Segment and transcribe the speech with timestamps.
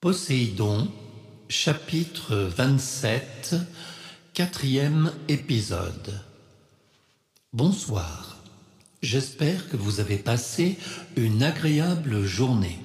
[0.00, 0.88] Poséidon,
[1.50, 3.54] chapitre 27,
[4.32, 6.22] quatrième épisode.
[7.52, 8.38] Bonsoir,
[9.02, 10.78] j'espère que vous avez passé
[11.18, 12.78] une agréable journée.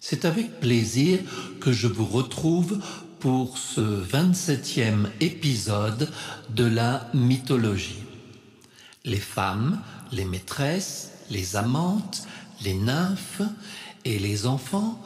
[0.00, 1.18] C'est avec plaisir
[1.60, 2.80] que je vous retrouve
[3.20, 6.10] pour ce 27e épisode
[6.48, 8.02] de la mythologie.
[9.04, 9.78] Les femmes,
[10.10, 12.26] les maîtresses, les amantes,
[12.62, 13.42] les nymphes
[14.06, 14.98] et les enfants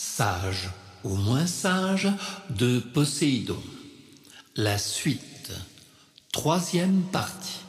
[0.00, 0.70] sage
[1.04, 2.08] ou moins sage
[2.48, 3.62] de Poséidon.
[4.56, 5.52] La suite,
[6.32, 7.60] troisième partie.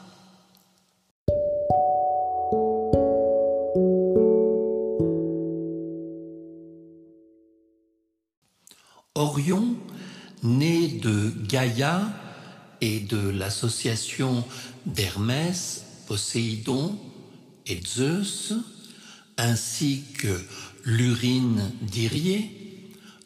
[9.13, 9.76] Orion,
[10.41, 12.02] né de Gaïa
[12.79, 14.45] et de l'association
[14.85, 16.98] d'Hermès, Poséidon
[17.68, 18.54] et Zeus,
[19.37, 20.40] ainsi que
[20.85, 22.57] l'urine d'Irier,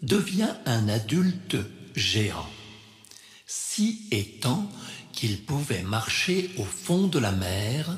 [0.02, 1.58] devient un adulte
[1.96, 2.50] géant,
[3.48, 4.70] si étant
[5.14, 7.98] qu'il pouvait marcher au fond de la mer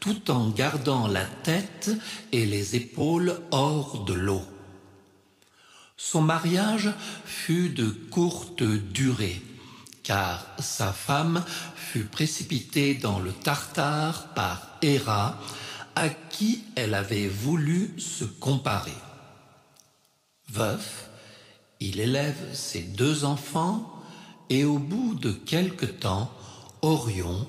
[0.00, 1.90] tout en gardant la tête
[2.32, 4.44] et les épaules hors de l'eau.
[5.96, 6.90] Son mariage
[7.24, 9.40] fut de courte durée,
[10.02, 11.42] car sa femme
[11.74, 15.40] fut précipitée dans le Tartare par Héra,
[15.96, 18.92] à qui elle avait voulu se comparer.
[20.50, 21.08] Veuf,
[21.80, 23.92] il élève ses deux enfants
[24.50, 26.30] et au bout de quelque temps,
[26.82, 27.48] Orion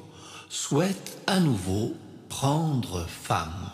[0.50, 1.94] souhaite à nouveau
[2.30, 3.72] prendre femme.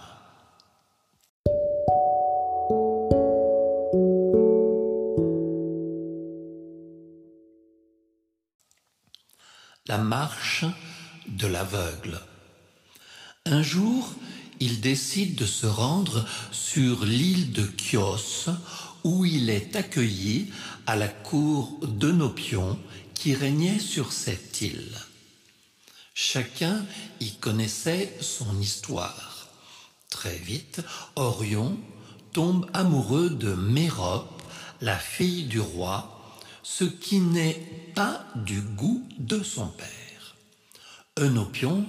[9.87, 10.65] La marche
[11.27, 12.19] de l'aveugle.
[13.45, 14.09] Un jour,
[14.63, 18.49] il décide de se rendre sur l'île de Chios,
[19.03, 20.53] où il est accueilli
[20.85, 22.79] à la cour d'Eunopion
[23.13, 24.95] qui régnait sur cette île.
[26.13, 26.85] Chacun
[27.19, 29.49] y connaissait son histoire.
[30.09, 30.79] Très vite,
[31.17, 31.77] Orion
[32.31, 34.41] tombe amoureux de Mérope,
[34.79, 40.37] la fille du roi, ce qui n'est pas du goût de son père.
[41.19, 41.85] Eunopion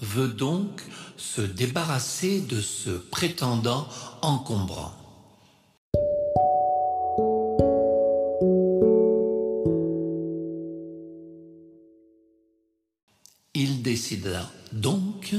[0.00, 0.82] veut donc
[1.16, 3.88] se débarrasser de ce prétendant
[4.22, 4.94] encombrant.
[13.54, 15.34] Il décida donc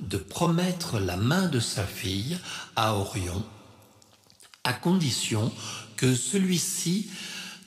[0.00, 2.38] de promettre la main de sa fille
[2.76, 3.44] à Orion,
[4.64, 5.52] à condition
[5.96, 7.10] que celui-ci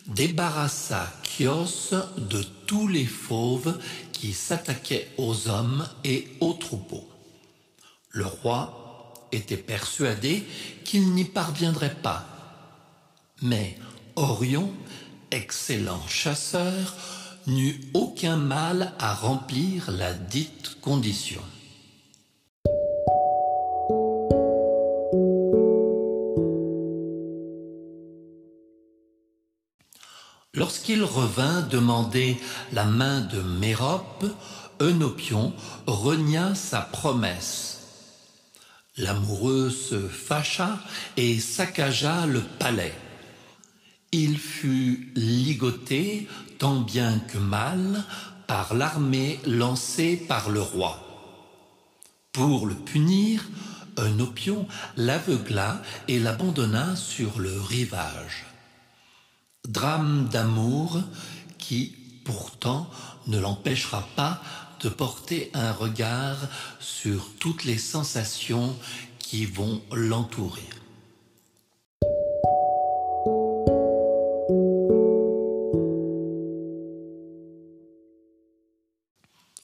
[0.08, 3.78] débarrassa Chios de tous les fauves
[4.12, 7.11] qui s'attaquaient aux hommes et aux troupeaux.
[8.12, 10.44] Le roi était persuadé
[10.84, 12.26] qu'il n'y parviendrait pas.
[13.42, 13.78] Mais
[14.18, 14.72] Orion,
[15.32, 16.96] excellent chasseur,
[17.48, 21.42] n'eut aucun mal à remplir la dite condition.
[30.54, 32.38] Lorsqu'il revint demander
[32.74, 34.26] la main de Mérope,
[34.82, 35.54] Eunopion
[35.88, 37.81] renia sa promesse.
[39.02, 40.80] L'amoureux se fâcha
[41.18, 42.94] et saccagea le palais.
[44.12, 46.28] Il fut ligoté,
[46.60, 48.04] tant bien que mal,
[48.46, 51.04] par l'armée lancée par le roi.
[52.32, 53.44] Pour le punir,
[53.98, 54.68] Eunopion
[54.98, 58.46] l'aveugla et l'abandonna sur le rivage.
[59.68, 61.02] Drame d'amour
[61.58, 62.88] qui, pourtant,
[63.26, 64.44] ne l'empêchera pas
[64.82, 66.38] de porter un regard
[66.80, 68.76] sur toutes les sensations
[69.20, 70.68] qui vont l'entourer.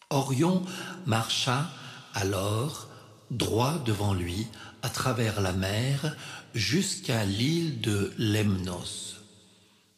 [0.10, 0.64] Orion
[1.06, 1.70] marcha
[2.14, 2.88] alors
[3.30, 4.48] droit devant lui
[4.82, 6.16] à travers la mer
[6.54, 9.18] jusqu'à l'île de Lemnos.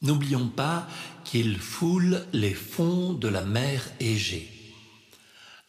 [0.01, 0.87] N'oublions pas
[1.25, 4.58] qu'il foule les fonds de la mer Égée.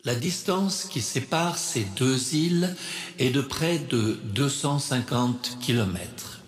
[0.04, 2.74] La distance qui sépare ces deux îles
[3.18, 6.40] est de près de 250 kilomètres.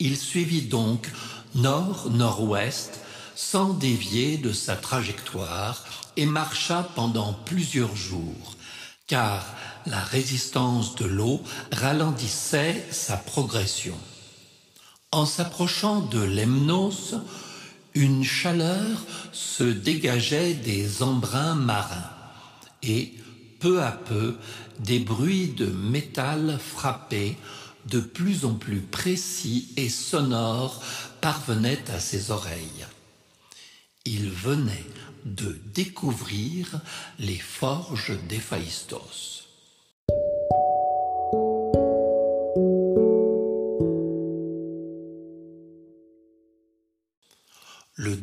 [0.00, 1.08] Il suivit donc
[1.54, 2.98] nord-nord-ouest
[3.36, 5.84] sans dévier de sa trajectoire
[6.16, 8.56] et marcha pendant plusieurs jours,
[9.06, 9.46] car
[9.86, 11.40] la résistance de l'eau
[11.70, 13.96] ralentissait sa progression.
[15.12, 17.14] En s'approchant de Lemnos,
[17.96, 19.02] une chaleur
[19.32, 22.10] se dégageait des embruns marins
[22.82, 23.14] et,
[23.58, 24.36] peu à peu,
[24.80, 27.36] des bruits de métal frappés
[27.86, 30.82] de plus en plus précis et sonore
[31.22, 32.86] parvenait à ses oreilles.
[34.04, 34.84] Il venait
[35.24, 36.80] de découvrir
[37.18, 39.35] les forges d'Héphaïstos.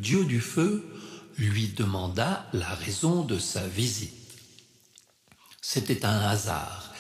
[0.04, 0.84] Dieu du feu
[1.38, 4.14] lui demanda la raison de sa visite.
[5.62, 6.94] C'était un hasard.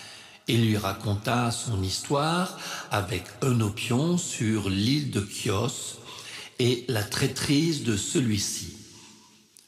[0.47, 2.57] Il lui raconta son histoire
[2.91, 5.99] avec Eunopion sur l'île de Chios
[6.59, 8.77] et la traîtrise de celui-ci.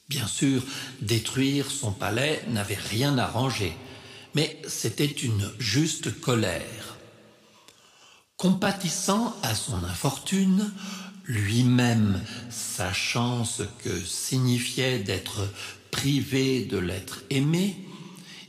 [0.08, 0.64] Bien sûr,
[1.02, 3.74] détruire son palais n'avait rien arrangé,
[4.34, 6.95] mais c'était une juste colère.
[8.38, 10.70] Compatissant à son infortune,
[11.24, 15.48] lui-même sachant ce que signifiait d'être
[15.90, 17.78] privé de l'être aimé,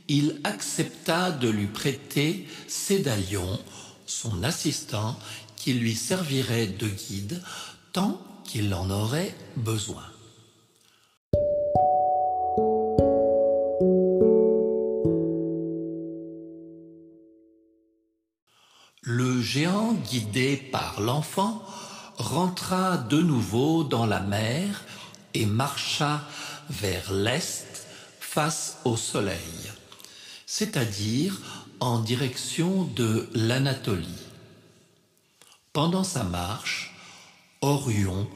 [0.09, 3.59] il accepta de lui prêter Cédalion,
[4.05, 5.17] son assistant,
[5.55, 7.41] qui lui servirait de guide
[7.93, 10.03] tant qu'il en aurait besoin.
[20.09, 21.63] Guidé par l'enfant,
[22.17, 24.83] rentra de nouveau dans la mer
[25.33, 26.21] et marcha
[26.69, 27.87] vers l'est
[28.19, 29.71] face au soleil,
[30.45, 31.39] c'est-à-dire
[31.79, 34.23] en direction de l'Anatolie.
[35.73, 36.95] Pendant sa marche,
[37.61, 38.27] Orion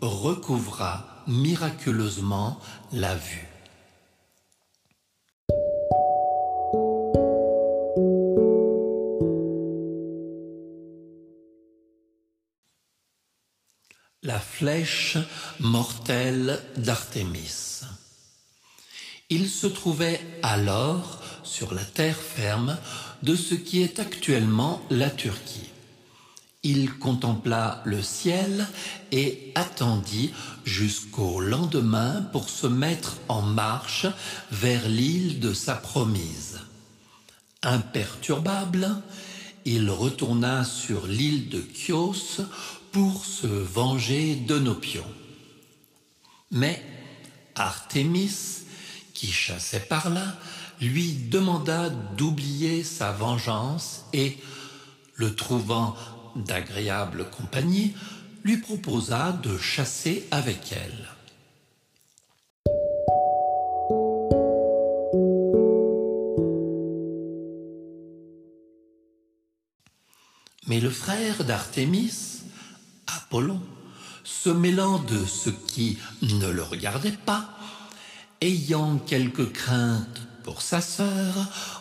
[0.00, 2.60] recouvra miraculeusement
[2.92, 3.47] la vue.
[14.58, 15.18] Flèche
[15.60, 17.82] mortelle d'Artémis.
[19.30, 22.76] Il se trouvait alors sur la terre ferme
[23.22, 25.70] de ce qui est actuellement la Turquie.
[26.64, 28.66] Il contempla le ciel
[29.12, 30.32] et attendit
[30.64, 34.06] jusqu'au lendemain pour se mettre en marche
[34.50, 36.58] vers l'île de sa promise.
[37.62, 38.88] Imperturbable,
[39.64, 42.40] il retourna sur l'île de Chios
[42.98, 45.14] pour se venger de nos pions.
[46.50, 46.82] Mais
[47.54, 48.64] Artémis,
[49.14, 50.34] qui chassait par là,
[50.80, 54.36] lui demanda d'oublier sa vengeance et,
[55.14, 55.94] le trouvant
[56.34, 57.94] d'agréable compagnie,
[58.42, 61.08] lui proposa de chasser avec elle.
[70.66, 72.37] Mais le frère d'Artémis,
[73.28, 73.60] Apollon,
[74.24, 77.50] se mêlant de ce qui ne le regardait pas,
[78.40, 81.34] ayant quelque crainte pour sa sœur,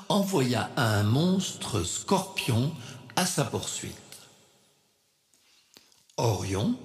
[0.09, 2.73] envoya un monstre scorpion
[3.15, 3.93] à sa poursuite.
[6.17, 6.75] Orion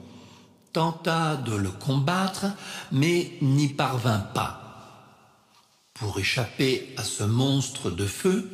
[0.73, 2.47] tenta de le combattre,
[2.93, 4.61] mais n'y parvint pas.
[5.95, 8.49] Pour échapper à ce monstre de feu,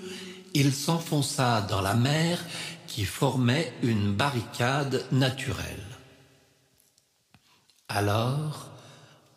[0.55, 2.43] il s'enfonça dans la mer
[2.87, 5.88] qui formait une barricade naturelle.
[7.89, 8.69] Alors,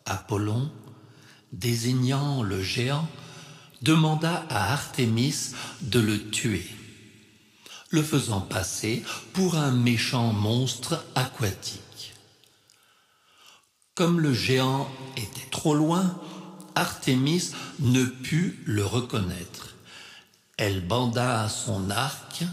[0.04, 0.70] Apollon,
[1.52, 3.08] désignant le géant,
[3.80, 6.66] demanda à Artémis de le tuer,
[7.88, 12.12] le faisant passer pour un méchant monstre aquatique.
[13.94, 16.20] Comme le géant était trop loin,
[16.74, 19.76] Artémis ne put le reconnaître.
[20.58, 22.44] Elle banda son arc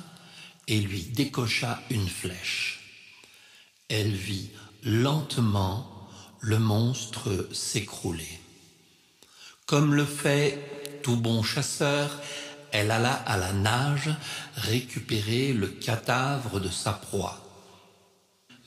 [0.68, 2.80] et lui décocha une flèche.
[3.90, 4.52] Elle vit
[4.84, 5.86] lentement
[6.40, 8.40] le monstre s'écrouler.
[9.66, 12.10] Comme le fait tout bon chasseur,
[12.72, 14.10] elle alla à la nage
[14.56, 17.46] récupérer le cadavre de sa proie.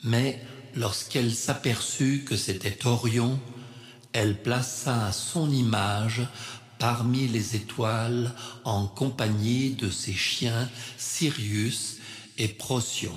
[0.03, 0.41] Mais
[0.75, 3.39] lorsqu'elle s'aperçut que c'était Orion,
[4.11, 6.21] elle plaça son image
[6.79, 8.31] parmi les étoiles
[8.65, 11.97] en compagnie de ses chiens Sirius
[12.37, 13.15] et Procyon.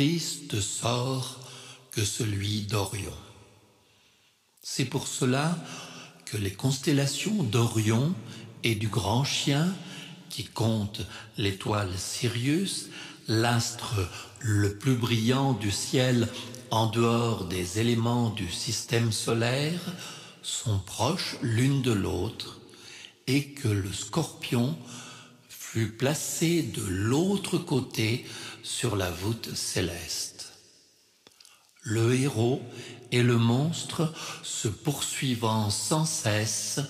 [0.00, 1.38] Triste sort
[1.90, 3.12] que celui d'Orion.
[4.62, 5.58] C'est pour cela
[6.24, 8.14] que les constellations d'Orion
[8.64, 9.68] et du grand chien,
[10.30, 11.02] qui compte
[11.36, 12.88] l'étoile Sirius,
[13.28, 16.28] l'astre le plus brillant du ciel
[16.70, 19.82] en dehors des éléments du système solaire
[20.40, 22.58] sont proches l'une de l'autre
[23.26, 24.78] et que le scorpion
[25.72, 28.26] fut placé de l'autre côté
[28.64, 30.52] sur la voûte céleste.
[31.82, 32.60] le héros
[33.12, 34.12] et le monstre
[34.42, 36.80] se poursuivant sans cesse,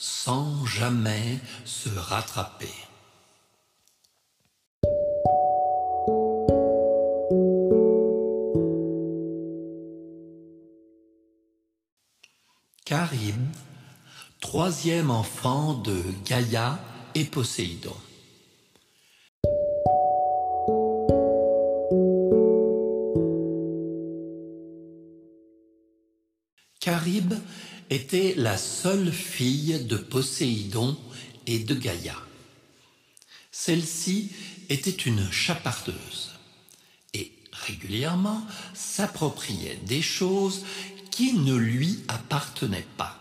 [0.00, 2.74] sans jamais se rattraper.
[12.84, 13.54] Caribe,
[14.40, 16.80] troisième enfant de Gaïa
[17.14, 17.94] et Poséidon.
[27.90, 30.96] Était la seule fille de Poséidon
[31.46, 32.16] et de Gaïa.
[33.52, 34.32] Celle-ci
[34.68, 36.32] était une chapardeuse
[37.14, 38.42] et régulièrement
[38.74, 40.64] s'appropriait des choses
[41.10, 43.16] qui ne lui appartenaient pas.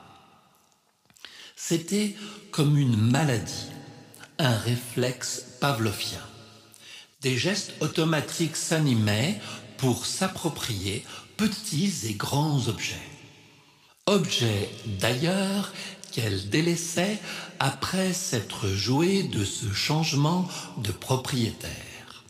[1.56, 2.16] C'était
[2.52, 3.68] comme une maladie,
[4.40, 6.22] un réflexe pavlovien.
[7.22, 9.40] Des gestes automatiques s'animaient
[9.78, 11.06] pour s'approprier
[11.38, 13.15] petits et grands objets
[14.08, 14.70] objet
[15.00, 15.74] d'ailleurs
[16.12, 17.20] qu'elle délaissait
[17.60, 20.48] après s'être jouée de ce changement
[20.78, 22.24] de propriétaire.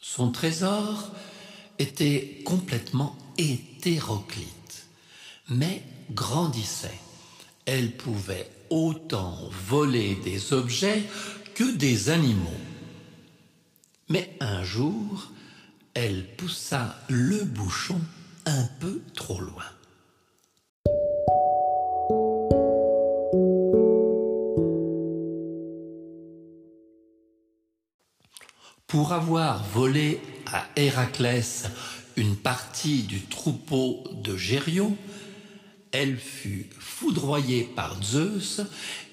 [0.00, 1.10] Son trésor
[1.78, 4.86] était complètement hétéroclite,
[5.48, 7.00] mais grandissait.
[7.66, 11.02] Elle pouvait autant voler des objets
[11.54, 12.50] que des animaux.
[14.08, 15.30] Mais un jour,
[15.94, 18.00] elle poussa le bouchon
[18.46, 19.64] un peu trop loin.
[28.92, 30.20] Pour avoir volé
[30.52, 31.64] à Héraclès
[32.16, 34.98] une partie du troupeau de Gérion,
[35.92, 38.60] elle fut foudroyée par Zeus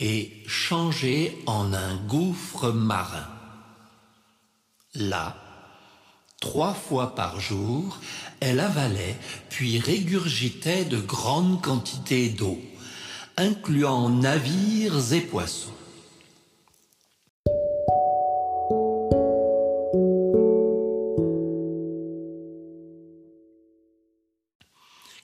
[0.02, 3.26] et changée en un gouffre marin.
[4.96, 5.38] Là,
[6.42, 8.00] trois fois par jour,
[8.42, 9.16] elle avalait
[9.50, 12.60] puis régurgitait de grandes quantités d'eau,
[13.38, 15.79] incluant navires et poissons.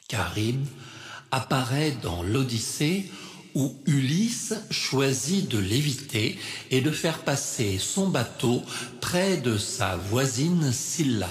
[0.07, 0.65] Caribe
[1.31, 3.09] apparaît dans l'Odyssée
[3.55, 6.38] où Ulysse choisit de l'éviter
[6.71, 8.62] et de faire passer son bateau
[9.01, 11.29] près de sa voisine Scylla,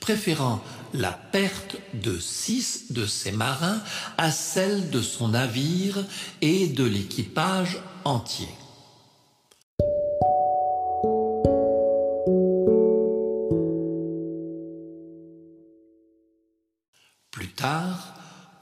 [0.00, 3.80] préférant la perte de six de ses marins
[4.18, 6.04] à celle de son navire
[6.42, 8.48] et de l'équipage entier.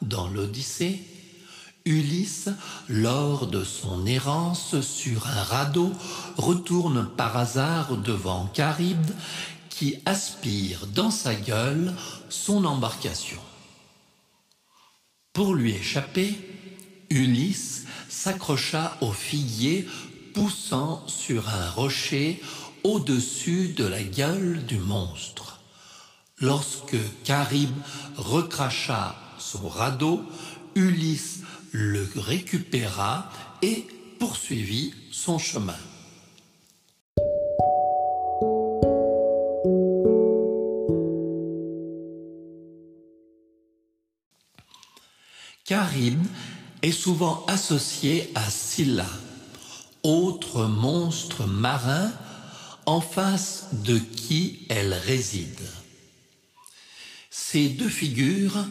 [0.01, 1.03] Dans l'Odyssée,
[1.85, 2.49] Ulysse,
[2.89, 5.93] lors de son errance sur un radeau,
[6.37, 9.15] retourne par hasard devant Charybde
[9.69, 11.93] qui aspire dans sa gueule
[12.29, 13.41] son embarcation.
[15.33, 16.39] Pour lui échapper,
[17.11, 19.89] Ulysse s'accrocha au figuier
[20.35, 22.41] poussant sur un rocher
[22.85, 25.52] au-dessus de la gueule du monstre.
[26.43, 27.71] Lorsque Caribe
[28.17, 30.25] recracha son radeau,
[30.75, 33.31] Ulysse le récupéra
[33.63, 33.87] et
[34.19, 35.77] poursuivit son chemin.
[45.65, 46.27] Caribe
[46.83, 49.07] est souvent associé à Scylla,
[50.03, 52.11] autre monstre marin
[52.85, 55.61] en face de qui elle réside.
[57.53, 58.65] Ces deux figures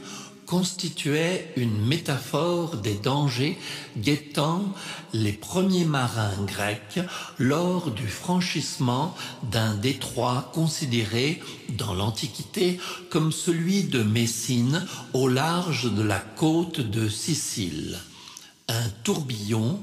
[0.48, 3.56] constituaient une métaphore des dangers
[3.96, 4.74] guettant
[5.14, 7.00] les premiers marins grecs
[7.38, 9.16] lors du franchissement
[9.52, 11.44] d'un détroit considéré
[11.78, 12.80] dans l'Antiquité
[13.12, 14.84] comme celui de Messine
[15.14, 18.00] au large de la côte de Sicile.
[18.68, 19.80] Un tourbillon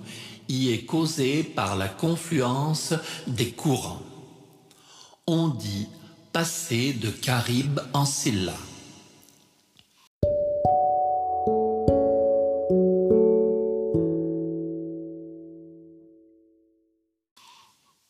[0.49, 2.95] y est causé par la confluence
[3.28, 4.02] des courants.
[5.28, 5.87] On dit
[6.33, 8.57] passer de Caribe en Scylla.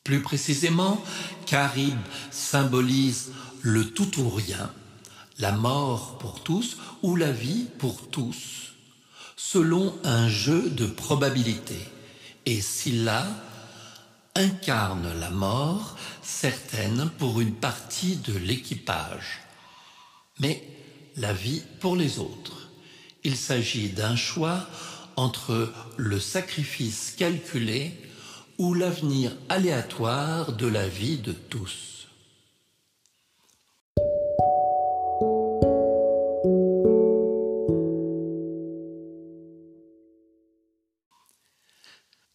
[0.09, 1.05] Plus précisément,
[1.45, 2.01] Caribe
[2.31, 4.73] symbolise le tout ou rien,
[5.39, 8.73] la mort pour tous ou la vie pour tous,
[9.37, 11.77] selon un jeu de probabilité.
[12.47, 13.27] Et Scylla
[14.35, 19.41] incarne la mort, certaine pour une partie de l'équipage,
[20.41, 20.67] mais
[21.17, 22.71] la vie pour les autres.
[23.25, 24.67] Il s'agit d'un choix
[25.17, 28.08] entre le sacrifice calculé
[28.59, 32.09] ou l'avenir aléatoire de la vie de tous.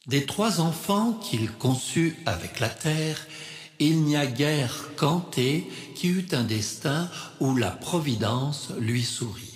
[0.08, 3.26] Des trois enfants qu'il conçut avec la terre,
[3.80, 9.53] il n'y a guère qu'Anté qui eut un destin où la providence lui sourit.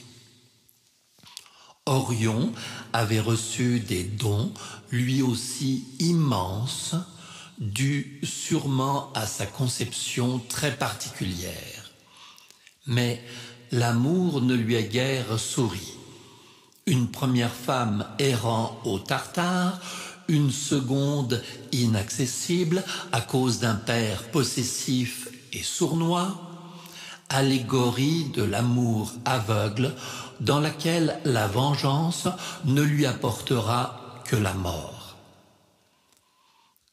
[1.88, 2.52] Orion
[2.94, 4.52] avait reçu des dons
[4.92, 6.96] lui aussi immenses,
[7.60, 11.92] dus sûrement à sa conception très particulière.
[12.86, 13.22] Mais
[13.72, 15.94] l'amour ne lui a guère souri.
[16.86, 19.80] Une première femme errant au Tartare,
[20.28, 26.47] une seconde inaccessible à cause d'un père possessif et sournois,
[27.30, 29.94] allégorie de l'amour aveugle
[30.40, 32.28] dans laquelle la vengeance
[32.66, 35.16] ne lui apportera que la mort.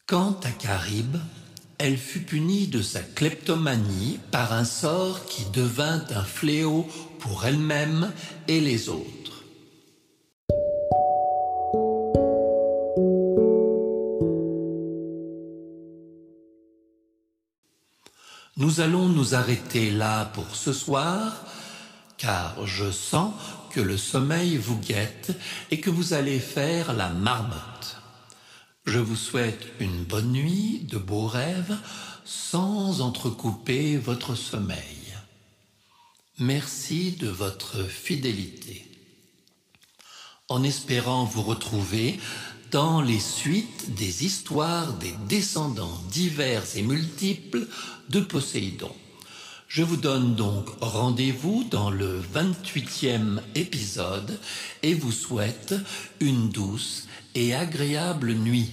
[0.07, 1.17] Quant à Caribe,
[1.79, 6.87] elle fut punie de sa kleptomanie par un sort qui devint un fléau
[7.19, 8.13] pour elle-même
[8.49, 9.24] et les autres.
[18.75, 21.45] Nous allons nous arrêter là pour ce soir,
[22.17, 23.33] car je sens
[23.71, 25.31] que le sommeil vous guette
[25.71, 27.99] et que vous allez faire la marmotte.
[28.85, 31.77] Je vous souhaite une bonne nuit, de beaux rêves,
[32.25, 35.15] sans entrecouper votre sommeil.
[36.41, 38.91] Merci de votre fidélité.
[40.49, 42.19] En espérant vous retrouver
[42.75, 47.69] les suites des histoires des descendants divers et multiples
[48.09, 48.91] de Poséidon.
[49.69, 54.41] Je vous donne donc rendez-vous dans le 28e épisode
[54.83, 55.77] et vous souhaite
[56.19, 58.73] une douce et agréable nuit.